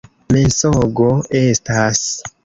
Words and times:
Mensogo 0.35 1.09
estas! 1.41 2.01